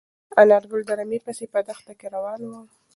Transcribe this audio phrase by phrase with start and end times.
[0.41, 2.53] انارګل د رمې پسې په دښته کې روان و.